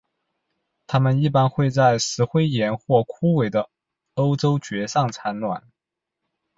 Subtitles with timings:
[0.87, 3.69] 它们一般会在石灰岩或枯萎的
[4.15, 5.69] 欧洲蕨上产卵。